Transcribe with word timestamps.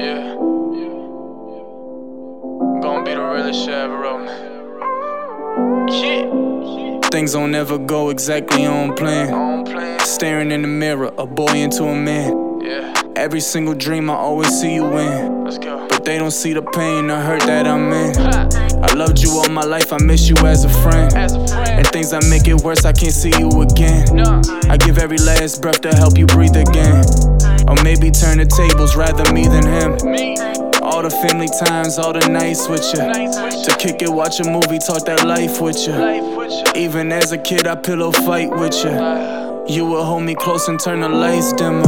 Yeah. 0.00 0.34
Gonna 2.80 3.04
be 3.04 3.12
the 3.12 3.20
realest 3.20 3.60
shit 3.60 3.74
ever. 3.74 4.00
Shit. 5.90 7.04
Things 7.12 7.32
don't 7.34 7.54
ever 7.54 7.76
go 7.76 8.08
exactly 8.08 8.64
on 8.64 8.94
plan. 8.94 10.00
Staring 10.00 10.52
in 10.52 10.62
the 10.62 10.68
mirror, 10.68 11.12
a 11.18 11.26
boy 11.26 11.52
into 11.52 11.84
a 11.84 11.94
man. 11.94 12.60
Yeah. 12.62 12.94
Every 13.14 13.40
single 13.40 13.74
dream 13.74 14.08
I 14.08 14.14
always 14.14 14.48
see 14.48 14.72
you 14.72 14.86
in. 14.96 15.44
Let's 15.44 15.58
go. 15.58 15.86
But 15.88 16.06
they 16.06 16.16
don't 16.16 16.30
see 16.30 16.54
the 16.54 16.62
pain 16.62 17.08
the 17.08 17.20
hurt 17.20 17.42
that 17.42 17.66
I'm 17.66 17.92
in. 17.92 18.16
I 18.82 18.94
loved 18.94 19.18
you 19.18 19.30
all 19.32 19.50
my 19.50 19.64
life, 19.64 19.92
I 19.92 19.98
miss 19.98 20.30
you 20.30 20.36
as 20.46 20.64
a 20.64 20.70
friend. 20.82 21.12
And 21.14 21.86
things 21.88 22.10
that 22.12 22.24
make 22.30 22.48
it 22.48 22.62
worse, 22.62 22.86
I 22.86 22.92
can't 22.92 23.12
see 23.12 23.32
you 23.38 23.50
again. 23.60 24.20
I 24.70 24.78
give 24.78 24.96
every 24.96 25.18
last 25.18 25.60
breath 25.60 25.82
to 25.82 25.94
help 25.94 26.16
you 26.16 26.24
breathe 26.26 26.56
again. 26.56 26.89
Or 27.70 27.76
maybe 27.84 28.10
turn 28.10 28.38
the 28.38 28.46
tables, 28.50 28.96
rather 28.96 29.32
me 29.32 29.46
than 29.46 29.62
him. 29.62 29.92
All 30.82 31.02
the 31.02 31.10
family 31.22 31.46
times, 31.46 31.98
all 32.00 32.12
the 32.12 32.26
nights 32.26 32.66
with 32.66 32.82
you. 32.90 32.98
To 32.98 33.76
kick 33.78 34.02
it, 34.02 34.10
watch 34.10 34.40
a 34.40 34.44
movie, 34.44 34.80
talk 34.80 35.06
that 35.06 35.24
life 35.24 35.60
with 35.60 35.86
you. 35.86 35.92
life 35.92 36.36
with 36.36 36.50
you. 36.50 36.82
Even 36.82 37.12
as 37.12 37.30
a 37.30 37.38
kid, 37.38 37.68
I 37.68 37.76
pillow 37.76 38.10
fight 38.10 38.50
with 38.50 38.74
you. 38.82 38.90
You 39.72 39.86
would 39.86 40.02
hold 40.02 40.24
me 40.24 40.34
close 40.34 40.66
and 40.66 40.80
turn 40.80 40.98
the 40.98 41.08
lights 41.08 41.52
dimmer. 41.52 41.86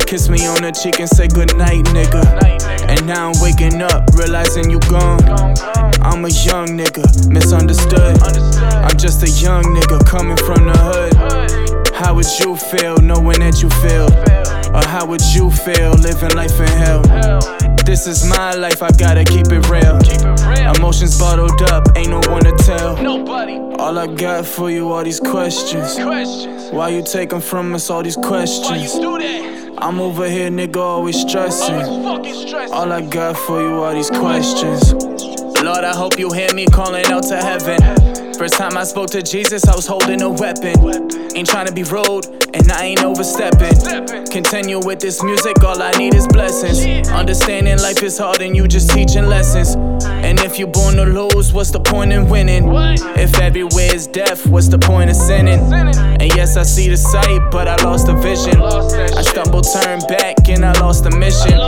Kiss 0.00 0.30
me 0.30 0.46
on 0.46 0.62
the 0.62 0.72
cheek 0.72 0.98
and 0.98 1.08
say 1.08 1.28
goodnight, 1.28 1.84
nigga. 1.92 2.24
night, 2.40 2.60
nigga. 2.62 2.88
And 2.88 3.06
now 3.06 3.30
I'm 3.30 3.40
waking 3.42 3.82
up, 3.82 4.08
realizing 4.14 4.70
you 4.70 4.80
gone. 4.88 5.20
I'm 6.00 6.24
a 6.24 6.32
young 6.48 6.72
nigga, 6.72 7.28
misunderstood. 7.28 8.16
I'm 8.16 8.96
just 8.96 9.22
a 9.22 9.28
young 9.44 9.62
nigga 9.62 10.06
coming 10.06 10.38
from 10.38 10.68
the 10.68 10.78
hood. 10.78 11.92
How 11.94 12.14
would 12.14 12.26
you 12.40 12.56
feel 12.56 12.96
knowing 12.96 13.40
that 13.40 13.60
you 13.60 13.68
feel? 13.84 14.41
Or 14.74 14.82
how 14.86 15.04
would 15.06 15.22
you 15.34 15.50
feel 15.50 15.92
living 15.92 16.34
life 16.34 16.58
in 16.58 16.68
hell? 16.68 17.02
This 17.84 18.06
is 18.06 18.24
my 18.24 18.54
life, 18.54 18.82
I 18.82 18.90
gotta 18.92 19.24
keep 19.24 19.46
it 19.50 19.68
real. 19.68 19.98
Emotions 20.76 21.18
bottled 21.18 21.60
up, 21.62 21.84
ain't 21.96 22.10
no 22.10 22.20
one 22.30 22.44
to 22.44 22.52
tell. 22.64 22.96
Nobody. 23.02 23.58
All 23.78 23.98
I 23.98 24.06
got 24.06 24.46
for 24.46 24.70
you, 24.70 24.92
are 24.92 25.04
these 25.04 25.20
questions. 25.20 25.94
Questions. 25.96 26.70
Why 26.72 26.88
you 26.90 27.02
taking 27.02 27.40
from 27.40 27.74
us 27.74 27.90
all 27.90 28.02
these 28.02 28.16
questions? 28.16 28.92
do 28.94 29.18
that? 29.18 29.74
I'm 29.78 30.00
over 30.00 30.28
here, 30.28 30.48
nigga, 30.50 30.76
always 30.76 31.16
Always 31.16 31.28
stressing. 31.30 32.02
fucking 32.04 32.34
stressing. 32.46 32.72
All 32.74 32.92
I 32.92 33.00
got 33.02 33.36
for 33.36 33.60
you, 33.60 33.82
are 33.82 33.92
these 33.94 34.10
questions. 34.10 34.92
Lord, 35.62 35.84
I 35.84 35.94
hope 35.94 36.18
you 36.18 36.32
hear 36.32 36.52
me 36.54 36.66
calling 36.66 37.04
out 37.06 37.24
to 37.24 37.36
heaven. 37.36 37.78
First 38.42 38.54
time 38.54 38.76
I 38.76 38.82
spoke 38.82 39.08
to 39.10 39.22
Jesus, 39.22 39.68
I 39.68 39.76
was 39.76 39.86
holding 39.86 40.20
a 40.20 40.28
weapon. 40.28 40.74
Ain't 41.36 41.48
trying 41.48 41.66
to 41.66 41.72
be 41.72 41.84
rude, 41.84 42.26
and 42.52 42.72
I 42.72 42.86
ain't 42.86 43.04
overstepping. 43.04 44.26
Continue 44.32 44.80
with 44.84 44.98
this 44.98 45.22
music, 45.22 45.62
all 45.62 45.80
I 45.80 45.92
need 45.92 46.12
is 46.12 46.26
blessings. 46.26 47.08
Understanding 47.08 47.78
life 47.78 48.02
is 48.02 48.18
hard 48.18 48.40
and 48.40 48.56
you 48.56 48.66
just 48.66 48.90
teaching 48.90 49.26
lessons. 49.26 49.76
And 50.04 50.40
if 50.40 50.58
you're 50.58 50.66
born 50.66 50.96
to 50.96 51.04
lose, 51.04 51.52
what's 51.52 51.70
the 51.70 51.78
point 51.78 52.10
in 52.12 52.28
winning? 52.28 52.64
If 53.16 53.38
everywhere 53.38 53.94
is 53.94 54.08
death, 54.08 54.44
what's 54.48 54.66
the 54.66 54.78
point 54.78 55.10
of 55.10 55.14
sinning? 55.14 55.60
And 55.72 56.34
yes, 56.34 56.56
I 56.56 56.64
see 56.64 56.88
the 56.88 56.96
sight, 56.96 57.48
but 57.52 57.68
I 57.68 57.76
lost 57.84 58.08
the 58.08 58.14
vision. 58.14 58.60
I 58.60 59.22
stumbled, 59.22 59.68
turned 59.72 60.02
back, 60.08 60.48
and 60.48 60.64
I 60.64 60.72
lost 60.80 61.04
the 61.04 61.12
mission. 61.12 61.60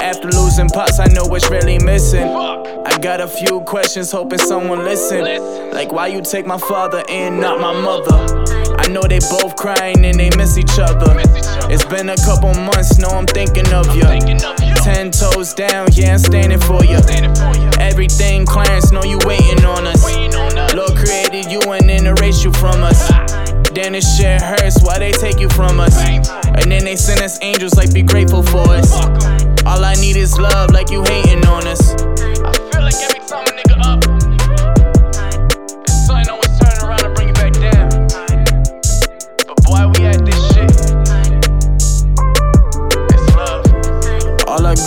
After 0.00 0.28
losing 0.28 0.68
pots, 0.68 1.00
I 1.00 1.06
know 1.06 1.24
what's 1.24 1.50
really 1.50 1.80
missing. 1.80 2.22
I 2.94 2.98
got 2.98 3.20
a 3.20 3.26
few 3.26 3.60
questions, 3.62 4.12
hoping 4.12 4.38
someone 4.38 4.84
listen. 4.84 5.24
Like, 5.72 5.90
why 5.90 6.06
you 6.06 6.22
take 6.22 6.46
my 6.46 6.58
father 6.58 7.02
and 7.08 7.40
not 7.40 7.60
my 7.60 7.72
mother? 7.72 8.44
I 8.78 8.86
know 8.86 9.02
they 9.02 9.18
both 9.18 9.56
crying 9.56 10.04
and 10.04 10.14
they 10.14 10.30
miss 10.36 10.56
each 10.56 10.78
other. 10.78 11.12
It's 11.68 11.84
been 11.84 12.08
a 12.10 12.16
couple 12.18 12.54
months, 12.54 12.96
know 12.98 13.08
I'm 13.08 13.26
thinking 13.26 13.66
of 13.72 13.92
you. 13.96 14.02
Ten 14.84 15.10
toes 15.10 15.54
down, 15.54 15.88
yeah, 15.90 16.12
I'm 16.12 16.18
standing 16.20 16.60
for 16.60 16.84
you. 16.84 17.00
Everything, 17.80 18.46
Clarence, 18.46 18.92
know 18.92 19.02
you 19.02 19.18
waiting 19.24 19.64
on 19.64 19.88
us. 19.88 20.04
Waiting 20.04 20.36
on 20.36 20.56
us. 20.56 20.72
Lord 20.72 20.94
created 20.96 21.50
you 21.50 21.60
and 21.72 21.88
then 21.88 22.06
erased 22.06 22.44
you 22.44 22.52
from 22.52 22.84
us. 22.84 23.08
Then 23.74 23.94
this 23.94 24.16
shit 24.16 24.40
hurts, 24.40 24.80
why 24.84 25.00
they 25.00 25.10
take 25.10 25.40
you 25.40 25.48
from 25.48 25.80
us? 25.80 25.98
And 25.98 26.70
then 26.70 26.84
they 26.84 26.94
send 26.94 27.22
us 27.22 27.40
angels 27.42 27.74
like 27.74 27.92
be 27.92 28.02
grateful 28.02 28.44
for 28.44 28.68
us. 28.70 28.94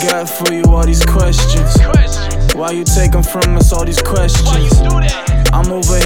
Got 0.02 0.28
for 0.28 0.52
you, 0.52 0.62
all 0.64 0.84
these 0.84 1.04
questions. 1.04 1.76
Why 2.54 2.70
you 2.72 2.84
taking 2.84 3.22
from 3.22 3.56
us 3.56 3.72
all 3.72 3.84
these 3.84 4.02
questions? 4.02 4.48
I'm 5.52 5.72
over 5.72 5.97